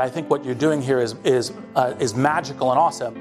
[0.00, 3.16] I think what you're doing here is, is, uh, is magical and awesome.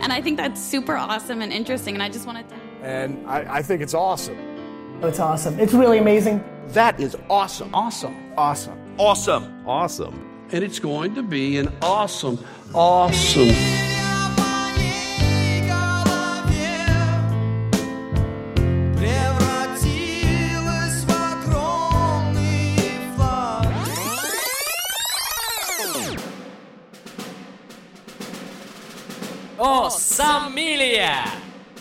[0.00, 2.54] And I think that's super awesome and interesting, and I just wanted to.
[2.82, 4.36] And I, I think it's awesome.
[5.02, 5.58] It's awesome.
[5.58, 6.44] It's really amazing.
[6.68, 7.74] That is awesome.
[7.74, 8.32] Awesome.
[8.36, 8.78] Awesome.
[8.98, 9.68] Awesome.
[9.68, 10.46] Awesome.
[10.52, 12.38] And it's going to be an awesome,
[12.74, 13.85] awesome.
[30.56, 31.26] Самилия!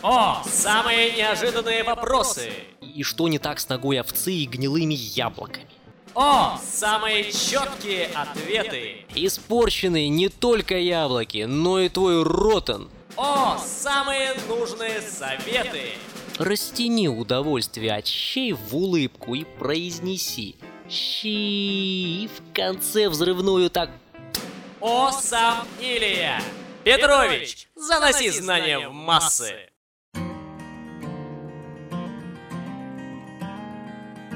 [0.04, 2.52] О, самые неожиданные вопросы!
[2.82, 5.70] И что не так с ногой овцы и гнилыми яблоками?
[6.14, 9.06] О, самые четкие ответы!
[9.16, 12.90] Испорченные не только яблоки, но и твой ротан.
[13.16, 15.92] О, самые нужные советы!
[16.38, 20.58] Растяни удовольствие от щей в улыбку и произнеси
[20.90, 23.90] «щи» и в конце взрывную так
[24.82, 26.42] О, сам Илья!
[26.85, 29.71] Петрович, заноси знания в массы!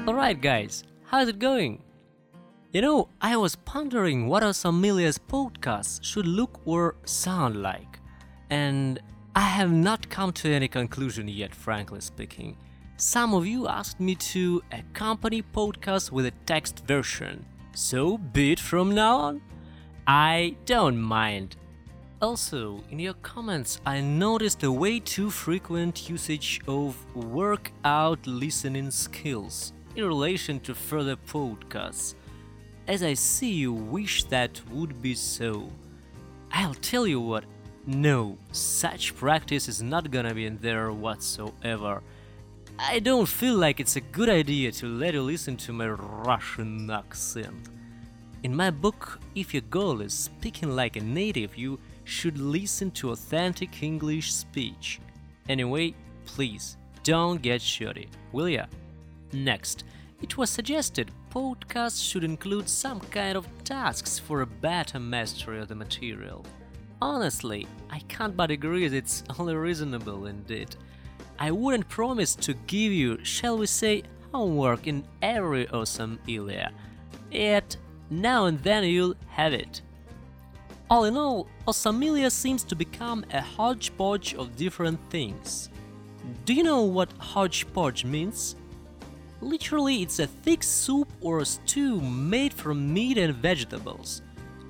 [0.07, 1.81] Alright guys, how's it going?
[2.71, 7.99] You know, I was pondering what a Amelia's podcasts should look or sound like,
[8.49, 8.99] and
[9.35, 12.57] I have not come to any conclusion yet, frankly speaking.
[12.97, 18.59] Some of you asked me to accompany podcasts with a text version, so be it
[18.59, 19.41] from now on.
[20.05, 21.55] I don't mind.
[22.22, 29.72] also, in your comments, I noticed a way too frequent usage of workout listening skills
[29.96, 32.14] in relation to further podcasts.
[32.86, 35.70] As I see you wish that would be so.
[36.52, 37.44] I'll tell you what,
[37.86, 42.02] no, such practice is not gonna be in there whatsoever.
[42.78, 46.90] I don't feel like it's a good idea to let you listen to my Russian
[46.90, 47.70] accent.
[48.42, 51.78] In my book, if your goal is speaking like a native, you
[52.10, 55.00] should listen to authentic English speech.
[55.48, 55.94] Anyway,
[56.26, 58.66] please don't get shitty, will ya?
[59.32, 59.84] Next,
[60.20, 65.68] it was suggested podcasts should include some kind of tasks for a better mastery of
[65.68, 66.44] the material.
[67.00, 70.74] Honestly, I can't but agree that it's only reasonable indeed.
[71.38, 76.72] I wouldn't promise to give you, shall we say, homework in every awesome Ilya,
[77.30, 77.76] yet
[78.10, 79.80] now and then you'll have it.
[80.90, 85.70] All in all, Osamilia seems to become a hodgepodge of different things.
[86.44, 88.56] Do you know what hodgepodge means?
[89.40, 94.22] Literally, it's a thick soup or stew made from meat and vegetables.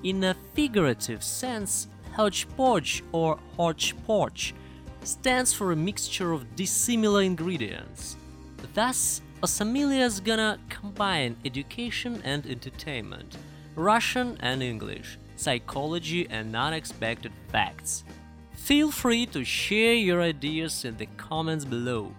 [0.03, 4.53] In a figurative sense, hodgepodge or hodgepodge
[5.03, 8.15] stands for a mixture of dissimilar ingredients.
[8.75, 13.37] Thus, Osamilia's gonna combine education and entertainment,
[13.75, 18.04] Russian and English, psychology and unexpected facts.
[18.52, 22.12] Feel free to share your ideas in the comments below.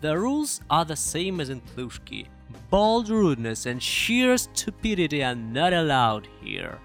[0.00, 2.26] The rules are the same as in Plushki.
[2.70, 6.78] Bold rudeness and sheer stupidity are not allowed here.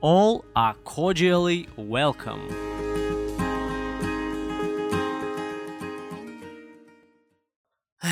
[0.00, 2.48] All are cordially welcome.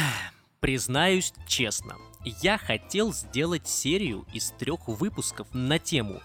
[0.60, 6.20] Признаюсь честно, я хотел сделать серию из трех выпусков на тему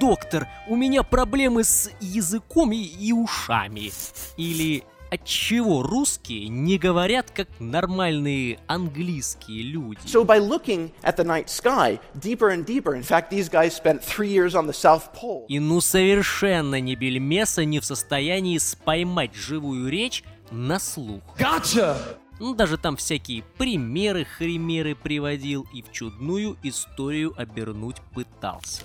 [0.00, 3.92] «Доктор, у меня проблемы с языком и, и ушами»
[4.36, 10.00] или отчего русские не говорят как нормальные английские люди.
[10.06, 14.02] So by looking at the night sky deeper and deeper, in fact, these guys spent
[14.02, 15.46] three years on the South Pole.
[15.48, 21.22] И ну совершенно ни бельмеса не в состоянии споймать живую речь на слух.
[21.38, 21.96] Gotcha!
[22.40, 28.82] Ну, даже там всякие примеры хримеры приводил и в чудную историю обернуть пытался.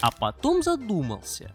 [0.00, 1.52] А потом задумался,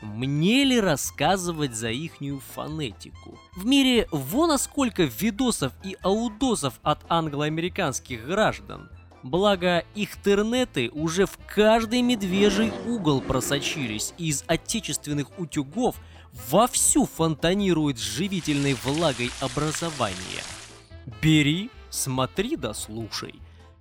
[0.00, 3.38] мне ли рассказывать за ихнюю фонетику?
[3.54, 8.90] В мире вон сколько видосов и аудосов от англо-американских граждан.
[9.22, 15.96] Благо, их интернеты уже в каждый медвежий угол просочились, и из отечественных утюгов
[16.50, 20.42] вовсю фонтанирует живительной влагой образование.
[21.20, 23.36] Бери, смотри да слушай.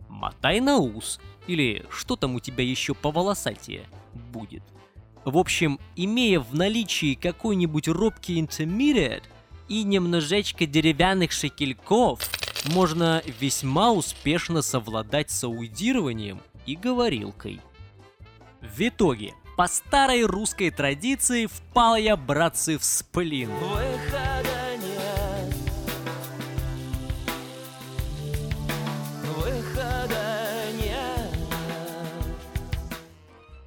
[0.08, 3.86] Мотай на ус, или что там у тебя еще по волосатее
[4.32, 4.64] будет.
[5.24, 9.24] В общем, имея в наличии какой-нибудь робкий intermediate
[9.68, 12.22] и немножечко деревянных шекельков,
[12.74, 17.62] можно весьма успешно совладать с аудированием и говорилкой.
[18.62, 23.50] В итоге, по старой русской традиции впал я, братцы, в сплин.
[23.50, 24.21] Выхода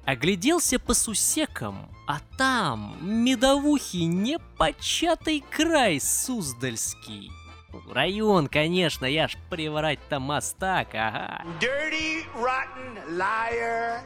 [0.05, 7.31] Огляделся по сусекам, а там медовухи непочатый край Суздальский.
[7.91, 11.43] Район, конечно, я ж приврать-то мастак, ага.
[11.59, 14.01] Dirty, rotten liar.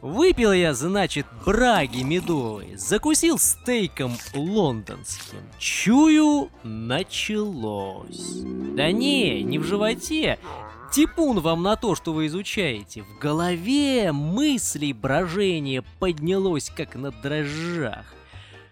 [0.00, 5.40] Выпил я, значит, браги медовой, закусил стейком лондонским.
[5.58, 8.42] Чую, началось.
[8.76, 10.38] Да не, не в животе.
[10.94, 13.02] Типун вам на то, что вы изучаете.
[13.02, 18.14] В голове мыслей брожение поднялось, как на дрожжах.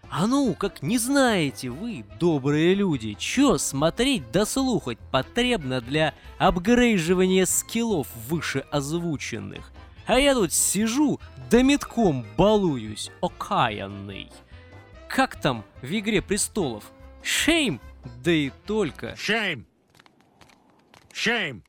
[0.09, 7.45] А ну, как не знаете вы, добрые люди, чё смотреть да слухать потребно для апгрейживания
[7.45, 9.73] скиллов выше озвученных?
[10.05, 11.19] А я тут сижу,
[11.51, 14.31] да метком балуюсь, окаянный.
[15.09, 16.85] Как там в «Игре престолов»?
[17.21, 17.81] Шейм?
[18.23, 19.07] Да и только.
[19.07, 19.65] Shame.
[21.13, 21.63] Shame.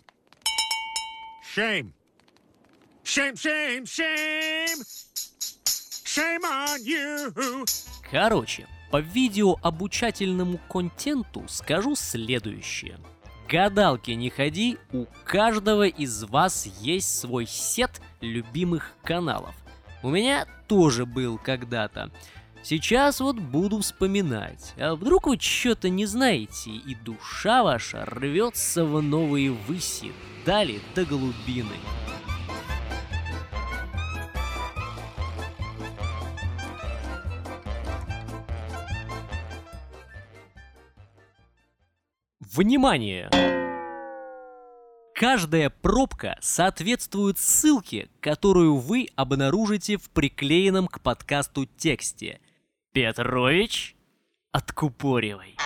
[1.54, 1.92] Shame.
[3.04, 4.82] Shame, shame, shame.
[6.04, 7.64] Shame on you.
[8.10, 12.98] Короче, по видеообучательному контенту скажу следующее.
[13.48, 19.54] Гадалки не ходи, у каждого из вас есть свой сет любимых каналов.
[20.02, 22.10] У меня тоже был когда-то.
[22.64, 24.72] Сейчас вот буду вспоминать.
[24.78, 30.12] А вдруг вы что-то не знаете, и душа ваша рвется в новые выси,
[30.46, 31.76] дали до голубины.
[42.40, 43.28] Внимание!
[45.14, 52.40] Каждая пробка соответствует ссылке, которую вы обнаружите в приклеенном к подкасту тексте.
[52.94, 53.96] Петрович,
[54.52, 55.56] откупоривай.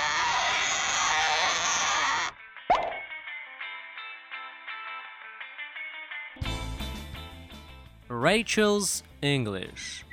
[8.09, 10.07] Rachel's English.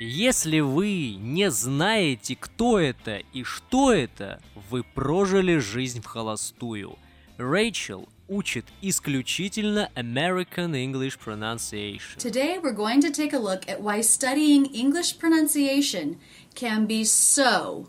[0.00, 6.98] Если вы не знаете, кто это и что это, вы прожили жизнь в холостую.
[7.38, 12.16] Рэйчел учит исключительно American English Pronunciation.
[12.16, 16.16] Today, we're going to take a look at why studying English pronunciation
[16.54, 17.88] can be so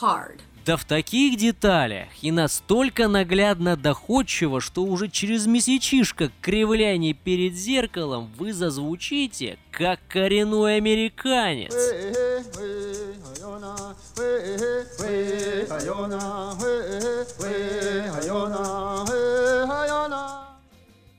[0.00, 0.42] hard.
[0.66, 8.30] Да в таких деталях и настолько наглядно доходчиво, что уже через месячишко кривляний перед зеркалом
[8.36, 11.72] вы зазвучите, как коренной американец.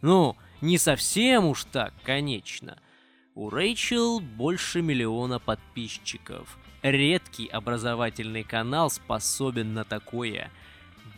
[0.01, 2.77] Ну, не совсем уж так, конечно.
[3.36, 6.57] У Рэйчел больше миллиона подписчиков.
[6.81, 10.51] Редкий образовательный канал способен на такое.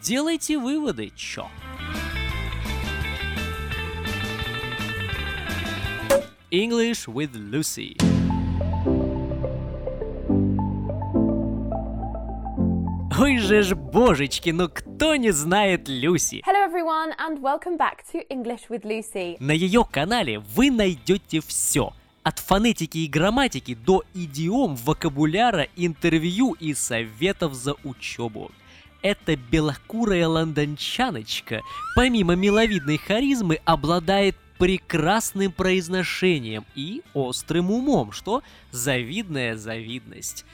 [0.01, 1.47] Делайте выводы, чё.
[6.51, 8.12] English with Lucy.
[13.19, 16.41] Ой же ж божечки, ну кто не знает Люси?
[16.47, 19.37] Hello everyone and welcome back to English with Lucy.
[19.39, 21.93] На ее канале вы найдете все.
[22.23, 28.49] От фонетики и грамматики до идиом, вокабуляра, интервью и советов за учебу.
[29.03, 31.61] Эта белокурая лондончаночка,
[31.95, 38.41] помимо миловидной харизмы, обладает прекрасным произношением и острым умом, что
[38.71, 40.45] завидная завидность.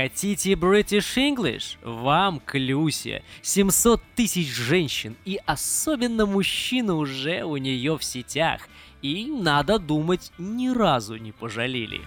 [0.00, 1.76] Хотите British English?
[1.82, 3.22] Вам к Люсе.
[3.42, 8.62] 700 тысяч женщин и особенно мужчины уже у нее в сетях.
[9.02, 12.00] И, надо думать, ни разу не пожалели.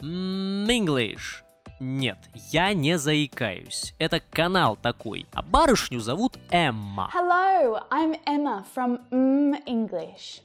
[0.00, 1.42] English.
[1.80, 2.18] Нет,
[2.52, 3.92] я не заикаюсь.
[3.98, 5.26] Это канал такой.
[5.32, 7.10] А барышню зовут Эмма.
[7.12, 10.42] Hello, I'm Emma from Mm English.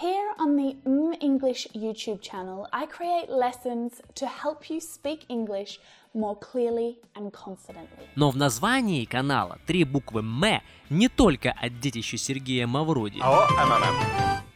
[0.00, 5.80] Here on the Mm English YouTube channel, I create lessons to help you speak English
[6.14, 8.06] more clearly and confidently.
[8.14, 13.20] Но в названии канала три буквы «М» не только от детища Сергея Мавроди.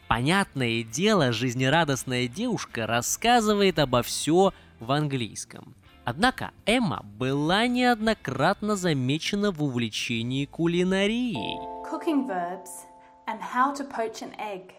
[0.07, 5.75] Понятное дело, жизнерадостная девушка рассказывает обо все в английском.
[6.05, 11.59] Однако Эмма была неоднократно замечена в увлечении кулинарией.
[11.91, 12.85] Cooking verbs
[13.27, 14.71] and how to poach an egg.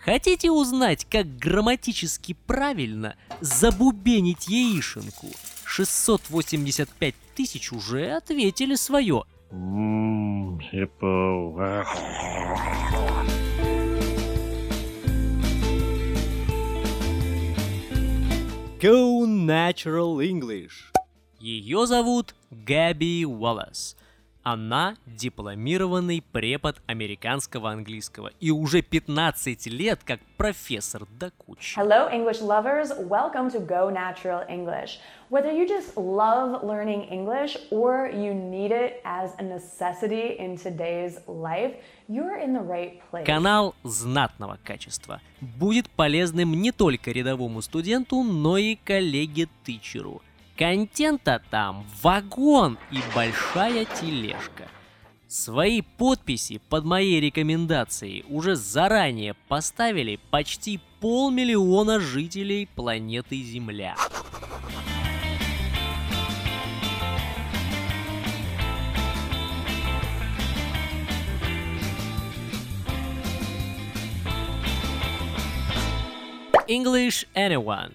[0.00, 5.28] Хотите узнать, как грамматически правильно забубенить яишенку?
[5.64, 9.24] 685 тысяч уже ответили свое.
[18.80, 20.92] Go Natural English.
[21.40, 23.96] Ее зовут Габи Уоллес.
[24.50, 31.78] Она дипломированный препод американского английского и уже 15 лет как профессор до кучи.
[31.78, 32.88] Hello, English lovers.
[32.98, 35.00] Welcome to Go Natural English.
[35.28, 41.18] Whether you just love learning English or you need it as a necessity in today's
[41.26, 41.74] life,
[42.08, 43.26] you're in the right place.
[43.26, 50.22] Канал знатного качества будет полезным не только рядовому студенту, но и коллеге-тычеру.
[50.58, 54.66] Контента там вагон и большая тележка.
[55.28, 63.94] Свои подписи под моей рекомендацией уже заранее поставили почти полмиллиона жителей планеты Земля.
[76.66, 77.92] English Anyone.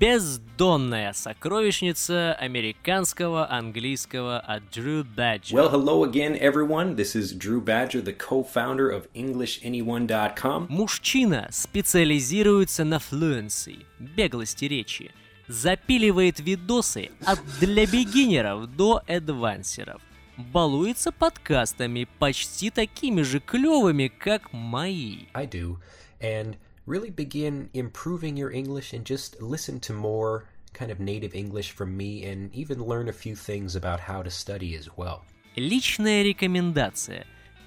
[0.00, 5.52] Бездонная сокровищница американского английского от Drew Badger.
[5.52, 6.96] Well, hello again, everyone.
[6.96, 10.68] This is Drew Badger, the co-founder of EnglishAnyone.com.
[10.70, 15.10] Мужчина специализируется на fluency, беглости речи.
[15.48, 20.00] Запиливает видосы от для бигинеров до адвансеров.
[20.38, 25.26] Балуется подкастами почти такими же клевыми, как мои.
[25.34, 25.76] I do.
[26.22, 26.56] And
[26.89, 31.95] really begin improving your English and just listen to more kind of native English from
[31.95, 35.23] me and even learn a few things about how to study as well.
[35.55, 37.25] Личная рекомендация.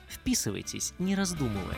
[0.08, 1.76] Вписывайтесь, не раздумывая.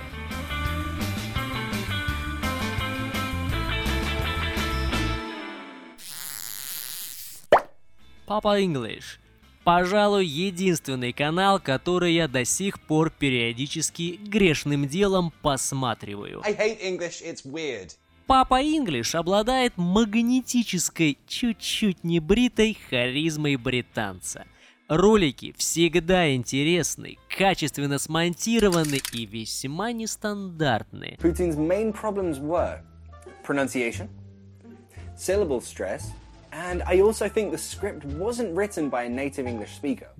[8.26, 9.18] Папа English.
[9.65, 16.41] Пожалуй, единственный канал, который я до сих пор периодически грешным делом посматриваю.
[16.41, 17.97] English.
[18.27, 24.45] Папа English обладает магнетической, чуть-чуть небритой харизмой британца.
[24.87, 31.17] Ролики всегда интересны, качественно смонтированы и весьма нестандартны.
[31.19, 32.81] Putin's main problems were
[33.43, 34.09] pronunciation,
[35.17, 36.03] syllable stress,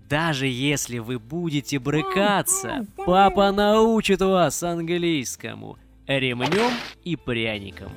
[0.10, 5.78] Даже если вы будете брыкаться, папа научит вас английскому
[6.08, 6.72] ремнем
[7.04, 7.92] и пряником.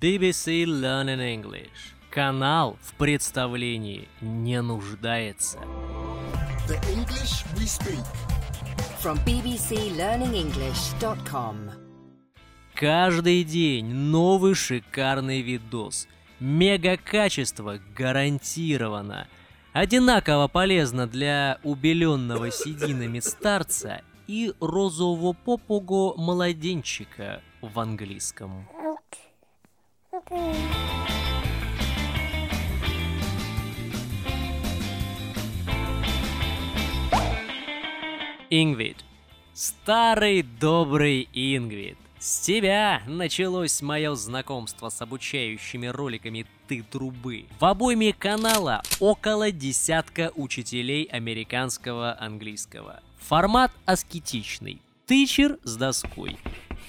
[0.00, 1.96] BBC Learning English.
[2.08, 5.58] Канал в представлении не нуждается.
[6.68, 8.04] The English we speak.
[9.00, 11.70] From bbclearningenglish.com
[12.74, 16.06] Каждый день новый шикарный видос.
[16.40, 19.28] Мега качество гарантировано.
[19.72, 28.68] Одинаково полезно для убеленного сединами старца и розово-попого младенчика в английском.
[38.50, 38.96] Ингвид.
[39.52, 41.98] Старый добрый Ингвид.
[42.18, 47.44] С тебя началось мое знакомство с обучающими роликами «Ты трубы».
[47.60, 53.02] В обойме канала около десятка учителей американского английского.
[53.18, 54.80] Формат аскетичный.
[55.06, 56.38] Тычер с доской.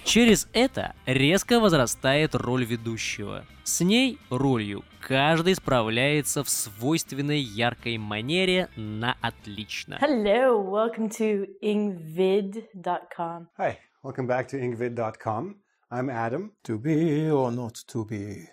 [0.05, 3.45] Через это резко возрастает роль ведущего.
[3.63, 9.97] С ней, ролью, каждый справляется в свойственной яркой манере на отлично.
[10.01, 13.47] Hello, welcome to ingvid.com.
[13.57, 15.55] Hi, welcome back to ingvid.com.
[15.91, 16.51] I'm Adam.
[16.65, 18.47] To be or not to be.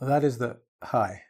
[0.00, 0.58] That is the...
[0.82, 1.22] Hi,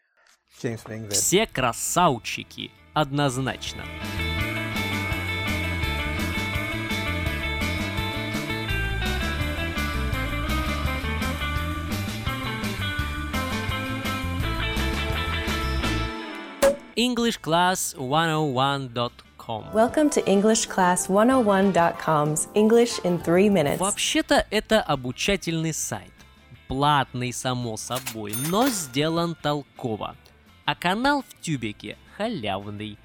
[0.60, 1.10] James Ingvid.
[1.12, 3.82] Все красавчики, однозначно.
[16.96, 23.78] EnglishClass101.com Welcome to EnglishClass101.com's English in 3 minutes.
[23.78, 26.10] Вообще-то это обучательный сайт.
[26.68, 30.16] Платный, само собой, но сделан толково.
[30.64, 32.98] А канал в тюбике халявный.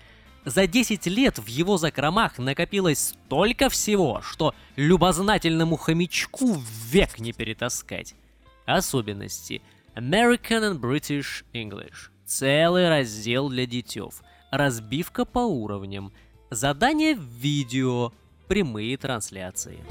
[0.45, 6.55] За 10 лет в его закромах накопилось столько всего, что любознательному хомячку
[6.89, 8.15] век не перетаскать.
[8.65, 9.61] Особенности.
[9.95, 12.10] American and British English.
[12.33, 14.23] Целый раздел для детев.
[14.51, 16.13] Разбивка по уровням.
[16.49, 18.13] Задания в видео.
[18.47, 19.83] Прямые трансляции.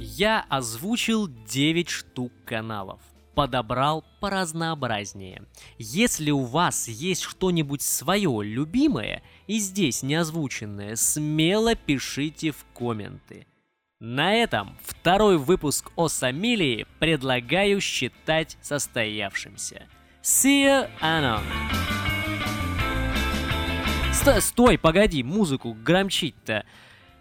[0.00, 3.00] Я озвучил 9 штук каналов.
[3.34, 5.44] подобрал поразнообразнее.
[5.78, 13.46] Если у вас есть что-нибудь свое любимое и здесь не озвученное, смело пишите в комменты.
[14.02, 19.82] На этом второй выпуск о Самилии предлагаю считать состоявшимся.
[20.22, 21.42] See you, Anon!
[24.14, 26.64] Ст стой, погоди, музыку громчить-то.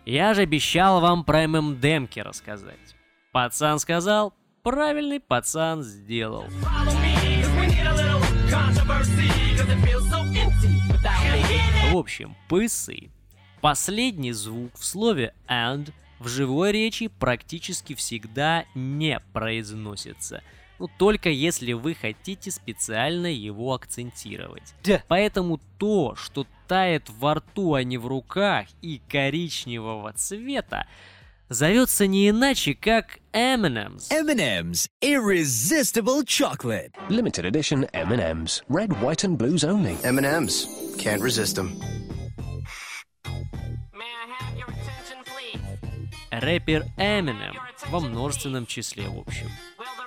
[0.06, 2.96] Я же обещал вам про ММДемки рассказать.
[3.34, 4.34] Пацан сказал,
[4.64, 6.46] правильный пацан сделал.
[11.92, 13.12] В общем, пысы.
[13.60, 20.44] Последний звук в слове and в живой речи практически всегда не произносится.
[20.80, 24.74] Ну, только если вы хотите специально его акцентировать.
[24.84, 25.04] Да.
[25.10, 30.88] Поэтому то, что тает во рту, а не в руках и коричневого цвета,
[31.50, 34.10] зовется не иначе, как M&M's.
[34.10, 36.92] M&M's Irresistible Chocolate.
[37.10, 38.64] Limited edition M&M's.
[38.70, 39.98] Red, white and blues only.
[40.04, 40.68] M&M's.
[40.98, 41.78] Can't resist them.
[46.32, 47.56] Рэпер Eminem
[47.88, 49.50] во множественном числе, в общем.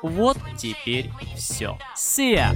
[0.03, 1.79] Вот теперь все.
[1.97, 2.53] See ya!